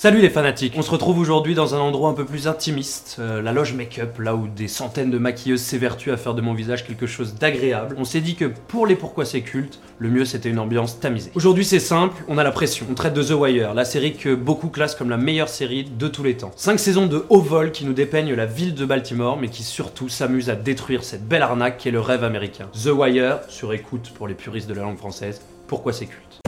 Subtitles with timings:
[0.00, 3.42] Salut les fanatiques, on se retrouve aujourd'hui dans un endroit un peu plus intimiste, euh,
[3.42, 6.86] la loge make-up, là où des centaines de maquilleuses s'évertuent à faire de mon visage
[6.86, 7.96] quelque chose d'agréable.
[7.98, 11.32] On s'est dit que pour les pourquoi c'est culte, le mieux c'était une ambiance tamisée.
[11.34, 14.36] Aujourd'hui c'est simple, on a la pression, on traite de The Wire, la série que
[14.36, 16.52] beaucoup classent comme la meilleure série de tous les temps.
[16.54, 20.08] 5 saisons de haut vol qui nous dépeignent la ville de Baltimore, mais qui surtout
[20.08, 22.68] s'amusent à détruire cette belle arnaque qui est le rêve américain.
[22.72, 26.38] The Wire, sur écoute pour les puristes de la langue française, pourquoi c'est culte.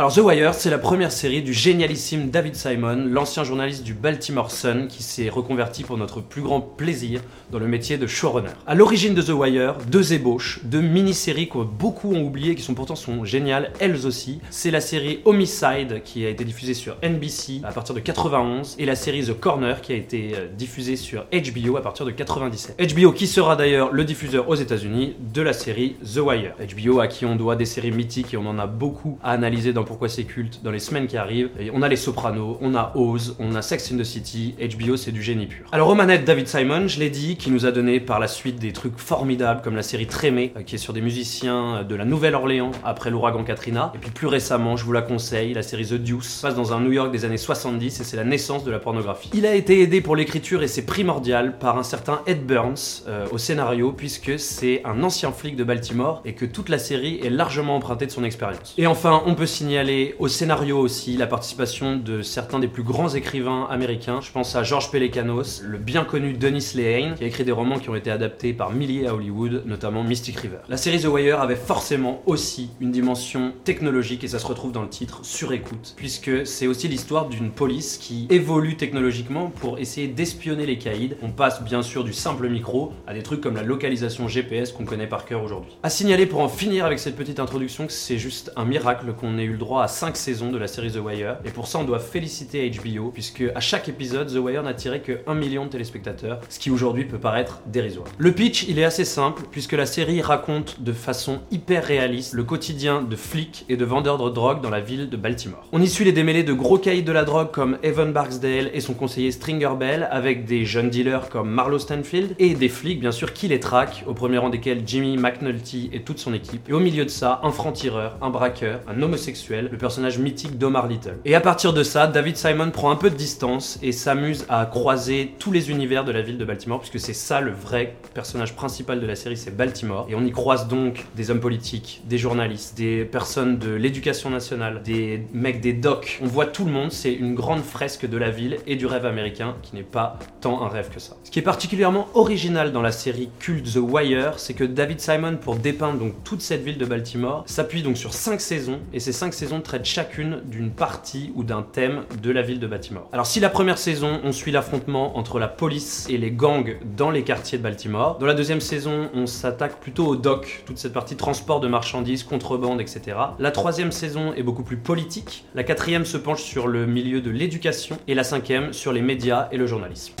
[0.00, 4.50] Alors The Wire, c'est la première série du génialissime David Simon, l'ancien journaliste du Baltimore
[4.50, 7.20] Sun qui s'est reconverti pour notre plus grand plaisir
[7.52, 8.48] dans le métier de showrunner.
[8.66, 12.72] À l'origine de The Wire, deux ébauches, deux mini-séries que beaucoup ont oubliées qui sont
[12.72, 14.40] pourtant sont géniales elles aussi.
[14.48, 18.86] C'est la série Homicide qui a été diffusée sur NBC à partir de 91 et
[18.86, 22.94] la série The Corner qui a été euh, diffusée sur HBO à partir de 97.
[22.94, 26.54] HBO qui sera d'ailleurs le diffuseur aux États-Unis de la série The Wire.
[26.74, 29.74] HBO à qui on doit des séries mythiques et on en a beaucoup à analyser
[29.74, 31.50] dans pourquoi c'est culte dans les semaines qui arrivent.
[31.74, 35.10] On a les Sopranos, on a Oz, on a Sex in the City, HBO c'est
[35.10, 35.66] du génie pur.
[35.72, 38.60] Alors aux manettes David Simon, je l'ai dit, qui nous a donné par la suite
[38.60, 42.04] des trucs formidables comme la série Trémé, euh, qui est sur des musiciens de la
[42.04, 43.90] Nouvelle-Orléans après l'ouragan Katrina.
[43.96, 46.78] Et puis plus récemment, je vous la conseille, la série The Deuce, passe dans un
[46.78, 49.30] New York des années 70 et c'est la naissance de la pornographie.
[49.34, 53.26] Il a été aidé pour l'écriture et c'est primordial par un certain Ed Burns euh,
[53.32, 57.30] au scénario puisque c'est un ancien flic de Baltimore et que toute la série est
[57.30, 58.76] largement empruntée de son expérience.
[58.78, 59.79] Et enfin, on peut signaler
[60.18, 64.20] au scénario aussi la participation de certains des plus grands écrivains américains.
[64.20, 67.78] Je pense à George Pelecanos, le bien connu Dennis Lehane, qui a écrit des romans
[67.78, 70.58] qui ont été adaptés par milliers à Hollywood, notamment Mystic River.
[70.68, 74.82] La série The Wire avait forcément aussi une dimension technologique, et ça se retrouve dans
[74.82, 80.08] le titre, sur écoute, puisque c'est aussi l'histoire d'une police qui évolue technologiquement pour essayer
[80.08, 81.14] d'espionner les caïds.
[81.22, 84.84] On passe bien sûr du simple micro à des trucs comme la localisation GPS qu'on
[84.84, 85.72] connaît par cœur aujourd'hui.
[85.82, 89.38] À signaler pour en finir avec cette petite introduction que c'est juste un miracle qu'on
[89.38, 91.36] ait eu le droit à 5 saisons de la série The Wire.
[91.44, 95.00] Et pour ça, on doit féliciter HBO, puisque à chaque épisode, The Wire n'a tiré
[95.00, 98.08] que 1 million de téléspectateurs, ce qui aujourd'hui peut paraître dérisoire.
[98.18, 102.42] Le pitch, il est assez simple, puisque la série raconte de façon hyper réaliste le
[102.42, 105.64] quotidien de flics et de vendeurs de drogue dans la ville de Baltimore.
[105.72, 108.80] On y suit les démêlés de gros caïds de la drogue comme Evan Barksdale et
[108.80, 113.12] son conseiller Stringer Bell, avec des jeunes dealers comme Marlowe Stanfield, et des flics, bien
[113.12, 116.68] sûr, qui les traquent, au premier rang desquels Jimmy McNulty et toute son équipe.
[116.68, 120.86] Et au milieu de ça, un franc-tireur, un braqueur, un homosexuel, le personnage mythique d'Omar
[120.86, 121.16] Little.
[121.24, 124.66] Et à partir de ça, David Simon prend un peu de distance et s'amuse à
[124.66, 128.54] croiser tous les univers de la ville de Baltimore, puisque c'est ça le vrai personnage
[128.54, 130.06] principal de la série, c'est Baltimore.
[130.08, 134.82] Et on y croise donc des hommes politiques, des journalistes, des personnes de l'éducation nationale,
[134.82, 136.20] des mecs des docks.
[136.22, 139.06] On voit tout le monde, c'est une grande fresque de la ville et du rêve
[139.06, 141.16] américain qui n'est pas tant un rêve que ça.
[141.24, 145.36] Ce qui est particulièrement original dans la série culte The Wire, c'est que David Simon,
[145.36, 149.12] pour dépeindre donc toute cette ville de Baltimore, s'appuie donc sur 5 saisons et ces
[149.12, 153.08] 5 saisons traite chacune d'une partie ou d'un thème de la ville de Baltimore.
[153.10, 157.10] Alors si la première saison, on suit l'affrontement entre la police et les gangs dans
[157.10, 160.92] les quartiers de Baltimore, dans la deuxième saison, on s'attaque plutôt au dock, toute cette
[160.92, 163.16] partie transport de marchandises, contrebande, etc.
[163.38, 167.30] La troisième saison est beaucoup plus politique, la quatrième se penche sur le milieu de
[167.30, 170.12] l'éducation et la cinquième sur les médias et le journalisme.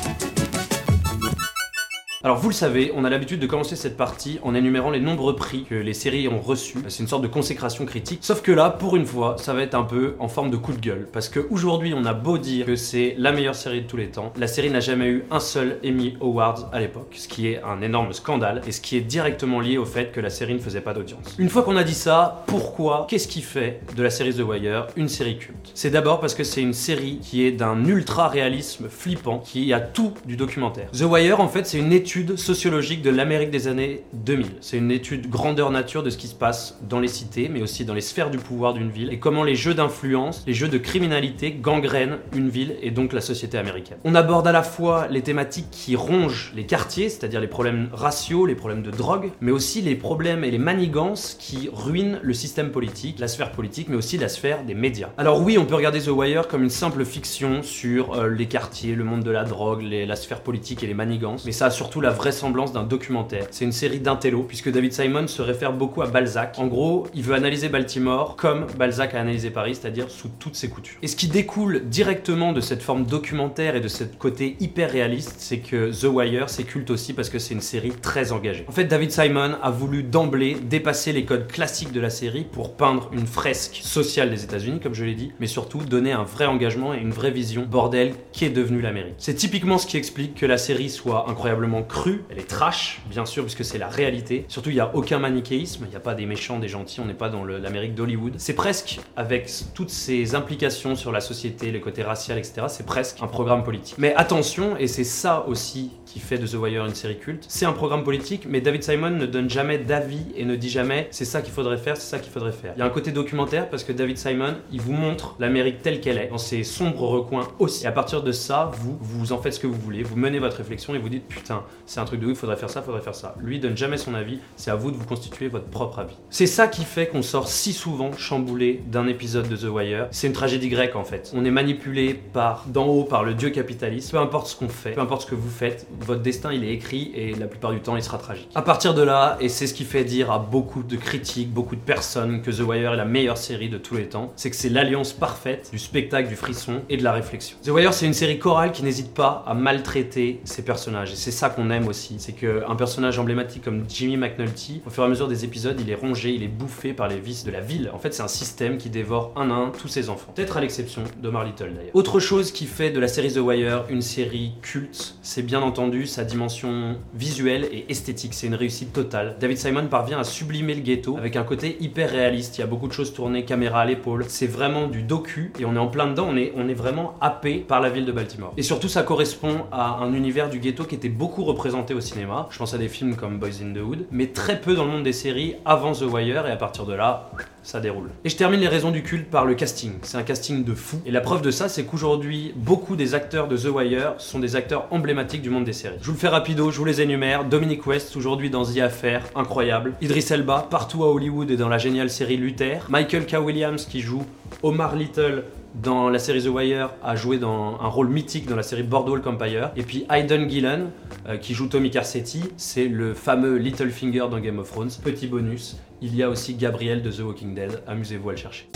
[2.22, 5.34] Alors vous le savez, on a l'habitude de commencer cette partie en énumérant les nombreux
[5.36, 6.76] prix que les séries ont reçus.
[6.88, 8.18] C'est une sorte de consécration critique.
[8.20, 10.74] Sauf que là, pour une fois, ça va être un peu en forme de coup
[10.74, 11.08] de gueule.
[11.10, 14.34] Parce qu'aujourd'hui, on a beau dire que c'est la meilleure série de tous les temps,
[14.36, 17.14] la série n'a jamais eu un seul Emmy Awards à l'époque.
[17.16, 20.20] Ce qui est un énorme scandale et ce qui est directement lié au fait que
[20.20, 21.36] la série ne faisait pas d'audience.
[21.38, 24.88] Une fois qu'on a dit ça, pourquoi, qu'est-ce qui fait de la série The Wire
[24.96, 25.70] une série culte?
[25.72, 29.80] C'est d'abord parce que c'est une série qui est d'un ultra réalisme flippant, qui a
[29.80, 30.90] tout du documentaire.
[30.90, 34.46] The Wire, en fait, c'est une étude sociologique de l'Amérique des années 2000.
[34.60, 37.84] C'est une étude grandeur nature de ce qui se passe dans les cités, mais aussi
[37.84, 40.78] dans les sphères du pouvoir d'une ville, et comment les jeux d'influence, les jeux de
[40.78, 43.98] criminalité gangrènent une ville et donc la société américaine.
[44.04, 48.44] On aborde à la fois les thématiques qui rongent les quartiers, c'est-à-dire les problèmes raciaux,
[48.44, 52.72] les problèmes de drogue, mais aussi les problèmes et les manigances qui ruinent le système
[52.72, 55.10] politique, la sphère politique, mais aussi la sphère des médias.
[55.16, 58.96] Alors oui, on peut regarder The Wire comme une simple fiction sur euh, les quartiers,
[58.96, 61.99] le monde de la drogue, la sphère politique et les manigances, mais ça a surtout
[62.00, 63.46] la vraisemblance d'un documentaire.
[63.50, 66.56] C'est une série d'intello, puisque David Simon se réfère beaucoup à Balzac.
[66.58, 70.68] En gros, il veut analyser Baltimore comme Balzac a analysé Paris, c'est-à-dire sous toutes ses
[70.68, 70.98] coutures.
[71.02, 75.36] Et ce qui découle directement de cette forme documentaire et de ce côté hyper réaliste,
[75.38, 78.64] c'est que The Wire, c'est culte aussi parce que c'est une série très engagée.
[78.68, 82.74] En fait, David Simon a voulu d'emblée dépasser les codes classiques de la série pour
[82.74, 86.46] peindre une fresque sociale des États-Unis, comme je l'ai dit, mais surtout donner un vrai
[86.46, 89.14] engagement et une vraie vision, bordel, qui est devenu l'Amérique?
[89.18, 93.26] C'est typiquement ce qui explique que la série soit incroyablement crue, elle est trash, bien
[93.26, 94.44] sûr, puisque c'est la réalité.
[94.48, 97.04] Surtout, il n'y a aucun manichéisme, il n'y a pas des méchants, des gentils, on
[97.04, 98.34] n'est pas dans l'Amérique d'Hollywood.
[98.38, 103.18] C'est presque, avec toutes ces implications sur la société, le côté racial, etc., c'est presque
[103.20, 103.96] un programme politique.
[103.98, 107.66] Mais attention, et c'est ça aussi qui fait de The Wire une série culte, c'est
[107.66, 111.24] un programme politique, mais David Simon ne donne jamais d'avis et ne dit jamais c'est
[111.24, 112.72] ça qu'il faudrait faire, c'est ça qu'il faudrait faire.
[112.76, 116.00] Il y a un côté documentaire parce que David Simon, il vous montre l'Amérique telle
[116.00, 117.84] qu'elle est, dans ses sombres recoins aussi.
[117.84, 120.40] Et à partir de ça, vous, vous en faites ce que vous voulez, vous menez
[120.40, 123.02] votre réflexion et vous dites putain, c'est un truc de ouf, faudrait faire ça, faudrait
[123.02, 123.36] faire ça.
[123.40, 126.16] Lui il donne jamais son avis, c'est à vous de vous constituer votre propre avis.
[126.28, 130.08] C'est ça qui fait qu'on sort si souvent chamboulé d'un épisode de The Wire.
[130.10, 131.30] C'est une tragédie grecque en fait.
[131.34, 134.10] On est manipulé par d'en haut par le dieu capitaliste.
[134.10, 136.72] Peu importe ce qu'on fait, peu importe ce que vous faites, votre destin il est
[136.72, 138.48] écrit et la plupart du temps il sera tragique.
[138.54, 141.76] À partir de là, et c'est ce qui fait dire à beaucoup de critiques, beaucoup
[141.76, 144.56] de personnes que The Wire est la meilleure série de tous les temps, c'est que
[144.56, 147.56] c'est l'alliance parfaite du spectacle, du frisson et de la réflexion.
[147.62, 151.30] The Wire c'est une série chorale qui n'hésite pas à maltraiter ses personnages et c'est
[151.30, 152.16] ça qu'on aime aussi.
[152.18, 155.90] C'est qu'un personnage emblématique comme Jimmy McNulty, au fur et à mesure des épisodes, il
[155.90, 157.90] est rongé, il est bouffé par les vices de la ville.
[157.92, 160.32] En fait, c'est un système qui dévore un à un tous ses enfants.
[160.34, 161.94] Peut-être à l'exception d'Omar Little d'ailleurs.
[161.94, 165.89] Autre chose qui fait de la série The Wire une série culte, c'est bien entendu
[166.06, 168.34] sa dimension visuelle et esthétique.
[168.34, 169.36] C'est une réussite totale.
[169.40, 172.58] David Simon parvient à sublimer le ghetto avec un côté hyper réaliste.
[172.58, 174.24] Il y a beaucoup de choses tournées caméra à l'épaule.
[174.28, 176.28] C'est vraiment du docu et on est en plein dedans.
[176.30, 178.52] On est, on est vraiment happé par la ville de Baltimore.
[178.56, 182.48] Et surtout, ça correspond à un univers du ghetto qui était beaucoup représenté au cinéma.
[182.50, 184.90] Je pense à des films comme Boys in the Hood, mais très peu dans le
[184.90, 187.30] monde des séries avant The Wire et à partir de là,
[187.62, 188.10] ça déroule.
[188.24, 189.92] Et je termine les raisons du culte par le casting.
[190.02, 191.00] C'est un casting de fou.
[191.06, 194.56] Et la preuve de ça, c'est qu'aujourd'hui, beaucoup des acteurs de The Wire sont des
[194.56, 195.79] acteurs emblématiques du monde des séries.
[196.00, 197.44] Je vous le fais rapido, je vous les énumère.
[197.44, 199.94] Dominic West, aujourd'hui dans The Affair, incroyable.
[200.00, 202.86] Idris Elba, partout à Hollywood et dans la géniale série Luther.
[202.88, 203.36] Michael K.
[203.42, 204.22] Williams, qui joue
[204.62, 205.44] Omar Little
[205.74, 209.26] dans la série The Wire, a joué dans un rôle mythique dans la série Boardwalk
[209.26, 209.70] Empire.
[209.76, 210.90] Et puis Aidan Gillen,
[211.28, 214.90] euh, qui joue Tommy Carcetti, c'est le fameux Littlefinger dans Game of Thrones.
[215.02, 218.68] Petit bonus, il y a aussi Gabriel de The Walking Dead, amusez-vous à le chercher.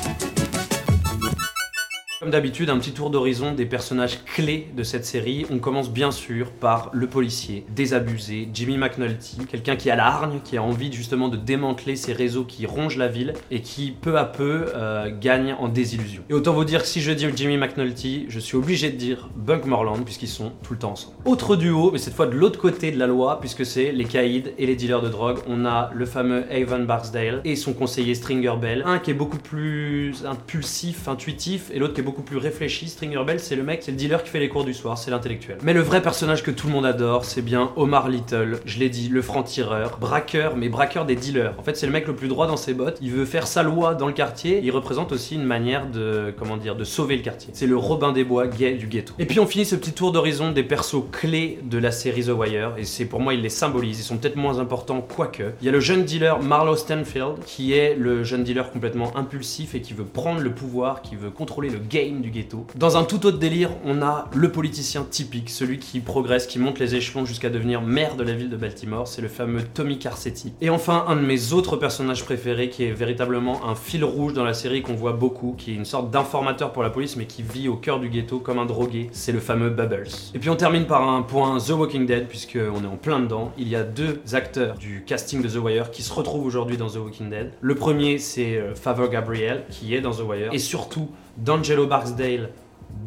[2.25, 5.45] Comme d'habitude, un petit tour d'horizon des personnages clés de cette série.
[5.51, 10.41] On commence bien sûr par le policier, désabusé, Jimmy McNulty, quelqu'un qui a la hargne,
[10.43, 14.17] qui a envie justement de démanteler ces réseaux qui rongent la ville et qui peu
[14.17, 16.23] à peu euh, gagne en désillusion.
[16.31, 19.67] Et autant vous dire si je dis Jimmy McNulty, je suis obligé de dire Bunk
[19.67, 21.17] Morland puisqu'ils sont tout le temps ensemble.
[21.27, 24.45] Autre duo, mais cette fois de l'autre côté de la loi, puisque c'est les caïds
[24.57, 25.41] et les dealers de drogue.
[25.47, 28.83] On a le fameux Avon Barksdale et son conseiller Stringer Bell.
[28.87, 32.89] Un qui est beaucoup plus impulsif, intuitif, et l'autre qui est beaucoup plus réfléchi.
[32.89, 35.11] Stringer Bell, c'est le mec, c'est le dealer qui fait les cours du soir, c'est
[35.11, 35.59] l'intellectuel.
[35.63, 38.61] Mais le vrai personnage que tout le monde adore, c'est bien Omar Little.
[38.65, 41.55] Je l'ai dit, le franc-tireur, braqueur, mais braqueur des dealers.
[41.59, 42.99] En fait, c'est le mec le plus droit dans ses bottes.
[43.01, 44.61] Il veut faire sa loi dans le quartier.
[44.63, 47.51] Il représente aussi une manière de, comment dire, de sauver le quartier.
[47.55, 49.15] C'est le Robin des Bois gay du ghetto.
[49.19, 52.31] Et puis on finit ce petit tour d'horizon des persos clés de la série The
[52.31, 52.75] Wire.
[52.79, 53.99] Et c'est pour moi, il les symbolise.
[54.01, 55.43] Ils sont peut-être moins importants, quoique.
[55.61, 59.75] Il y a le jeune dealer Marlowe Stanfield, qui est le jeune dealer complètement impulsif
[59.75, 62.67] et qui veut prendre le pouvoir, qui veut contrôler le game du ghetto.
[62.75, 66.79] Dans un tout autre délire, on a le politicien typique, celui qui progresse, qui monte
[66.79, 69.09] les échelons jusqu'à devenir maire de la ville de Baltimore.
[69.09, 70.53] C'est le fameux Tommy Carcetti.
[70.61, 74.45] Et enfin, un de mes autres personnages préférés, qui est véritablement un fil rouge dans
[74.45, 77.43] la série qu'on voit beaucoup, qui est une sorte d'informateur pour la police, mais qui
[77.43, 79.09] vit au cœur du ghetto comme un drogué.
[79.13, 80.09] C'est le fameux Bubbles.
[80.35, 83.21] Et puis on termine par un point The Walking Dead, puisque on est en plein
[83.21, 83.53] dedans.
[83.59, 86.89] Il y a deux acteurs du casting de The Wire qui se retrouvent aujourd'hui dans
[86.89, 87.53] The Walking Dead.
[87.61, 92.51] Le premier, c'est euh, Favor Gabriel, qui est dans The Wire, et surtout D'Angelo Barksdale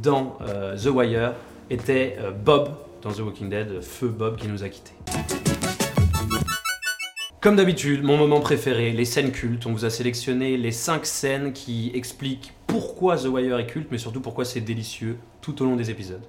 [0.01, 1.33] dans euh, The Wire
[1.69, 2.69] était euh, Bob
[3.01, 4.93] dans The Walking Dead, feu Bob qui nous a quittés.
[7.39, 9.65] Comme d'habitude, mon moment préféré, les scènes cultes.
[9.65, 13.97] On vous a sélectionné les 5 scènes qui expliquent pourquoi The Wire est culte, mais
[13.97, 16.23] surtout pourquoi c'est délicieux tout au long des épisodes.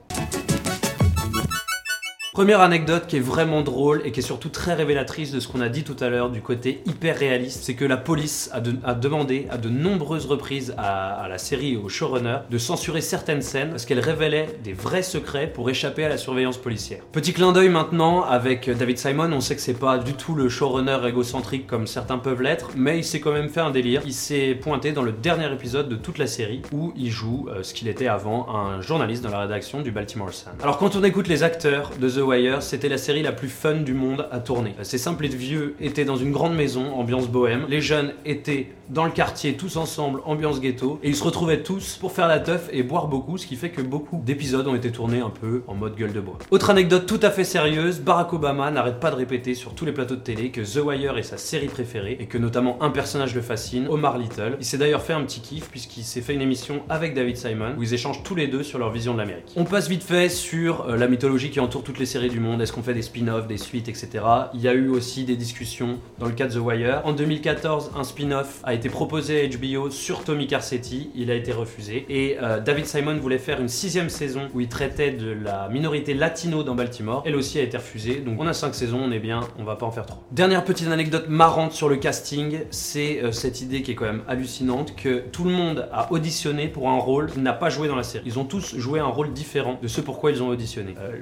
[2.39, 5.61] Première anecdote qui est vraiment drôle et qui est surtout très révélatrice de ce qu'on
[5.61, 8.77] a dit tout à l'heure du côté hyper réaliste, c'est que la police a, de-
[8.85, 13.01] a demandé à de nombreuses reprises à, à la série et au showrunner de censurer
[13.01, 17.01] certaines scènes parce qu'elles révélaient des vrais secrets pour échapper à la surveillance policière.
[17.11, 20.49] Petit clin d'œil maintenant avec David Simon, on sait que c'est pas du tout le
[20.49, 24.03] showrunner égocentrique comme certains peuvent l'être, mais il s'est quand même fait un délire.
[24.07, 27.65] Il s'est pointé dans le dernier épisode de toute la série où il joue euh,
[27.65, 30.53] ce qu'il était avant, un journaliste dans la rédaction du Baltimore Sun.
[30.63, 32.28] Alors quand on écoute les acteurs de The
[32.61, 34.75] C'était la série la plus fun du monde à tourner.
[34.83, 37.65] C'est simple, les vieux étaient dans une grande maison, ambiance bohème.
[37.71, 40.99] Les jeunes étaient dans le quartier, tous ensemble, ambiance ghetto.
[41.03, 43.71] Et ils se retrouvaient tous pour faire la teuf et boire beaucoup, ce qui fait
[43.71, 46.39] que beaucoup d'épisodes ont été tournés un peu en mode gueule de bois.
[46.51, 49.93] Autre anecdote tout à fait sérieuse, Barack Obama n'arrête pas de répéter sur tous les
[49.93, 53.35] plateaux de télé que The Wire est sa série préférée et que notamment un personnage
[53.35, 54.57] le fascine, Omar Little.
[54.61, 57.75] Il s'est d'ailleurs fait un petit kiff puisqu'il s'est fait une émission avec David Simon
[57.77, 59.53] où ils échangent tous les deux sur leur vision de l'Amérique.
[59.57, 62.61] On passe vite fait sur euh, la mythologie qui entoure toutes les séries du monde
[62.61, 64.25] Est-ce qu'on fait des spin-offs, des suites, etc.
[64.55, 67.03] Il y a eu aussi des discussions dans le cas de The Wire.
[67.05, 71.11] En 2014, un spin-off a été proposé à HBO sur Tommy Carcetti.
[71.15, 72.05] Il a été refusé.
[72.09, 76.15] Et euh, David Simon voulait faire une sixième saison où il traitait de la minorité
[76.15, 77.23] latino dans Baltimore.
[77.25, 78.17] Elle aussi a été refusée.
[78.17, 80.19] Donc on a cinq saisons, on est bien, on va pas en faire trop.
[80.33, 84.23] Dernière petite anecdote marrante sur le casting, c'est euh, cette idée qui est quand même
[84.27, 87.97] hallucinante que tout le monde a auditionné pour un rôle qu'il n'a pas joué dans
[87.97, 88.25] la série.
[88.27, 90.95] Ils ont tous joué un rôle différent de ce pourquoi ils ont auditionné.
[90.99, 91.17] Euh,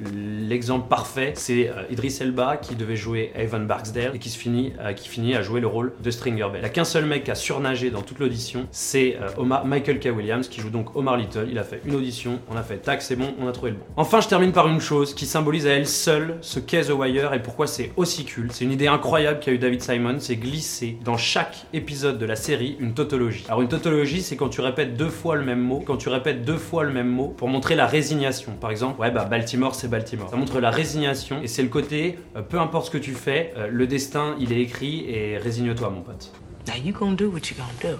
[0.48, 4.72] L'exemple parfait, c'est euh, Idris Elba qui devait jouer Evan Barksdale et qui, se finit,
[4.80, 6.56] euh, qui finit à jouer le rôle de Stringer Bell.
[6.56, 10.00] Il n'y a qu'un seul mec qui a surnagé dans toute l'audition, c'est euh, Michael
[10.00, 10.06] K.
[10.16, 11.48] Williams qui joue donc Omar Little.
[11.50, 13.76] Il a fait une audition, on a fait tac, c'est bon, on a trouvé le
[13.78, 13.84] bon.
[13.96, 17.32] Enfin, je termine par une chose qui symbolise à elle seule ce qu'est The Wire
[17.34, 18.52] et pourquoi c'est aussi culte.
[18.52, 22.36] C'est une idée incroyable qu'a eu David Simon, c'est glisser dans chaque épisode de la
[22.36, 23.44] série une tautologie.
[23.48, 26.44] Alors une tautologie, c'est quand tu répètes deux fois le même mot, quand tu répètes
[26.44, 28.52] deux fois le même mot pour montrer la résignation.
[28.60, 30.30] Par exemple, ouais bah Baltimore c'est Baltimore.
[30.30, 33.52] Ça montre la résignation et c'est le côté, euh, peu importe ce que tu fais,
[33.56, 36.32] euh, le destin il est écrit et résigne-toi mon pote.
[36.66, 37.98] Now you gonna do what you gonna do.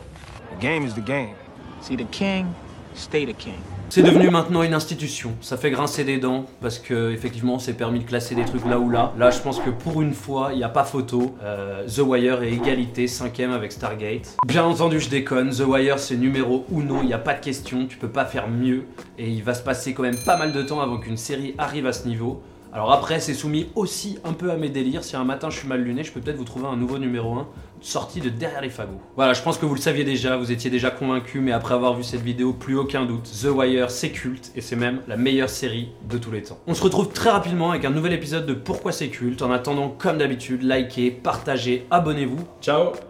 [0.57, 1.35] The game is the game.
[1.81, 2.47] See the king,
[2.95, 3.55] stay the king.
[3.89, 5.35] C'est devenu maintenant une institution.
[5.41, 8.67] Ça fait grincer des dents parce que effectivement, on s'est permis de classer des trucs
[8.67, 9.13] là ou là.
[9.17, 11.37] Là, je pense que pour une fois, il n'y a pas photo.
[11.43, 14.37] Euh, The Wire est égalité, cinquième avec Stargate.
[14.47, 15.51] Bien entendu, je déconne.
[15.51, 16.99] The Wire, c'est numéro uno.
[17.03, 17.87] Il n'y a pas de question.
[17.87, 18.87] Tu peux pas faire mieux.
[19.19, 21.87] Et il va se passer quand même pas mal de temps avant qu'une série arrive
[21.87, 22.43] à ce niveau.
[22.73, 25.05] Alors après, c'est soumis aussi un peu à mes délires.
[25.05, 27.35] Si un matin je suis mal luné, je peux peut-être vous trouver un nouveau numéro
[27.35, 27.49] 1
[27.81, 29.01] sorti de derrière les fagots.
[29.17, 31.95] Voilà, je pense que vous le saviez déjà, vous étiez déjà convaincu, mais après avoir
[31.95, 33.31] vu cette vidéo, plus aucun doute.
[33.43, 36.59] The Wire, c'est culte et c'est même la meilleure série de tous les temps.
[36.67, 39.43] On se retrouve très rapidement avec un nouvel épisode de Pourquoi c'est culte.
[39.43, 42.41] En attendant, comme d'habitude, likez, partagez, abonnez-vous.
[42.61, 42.93] Ciao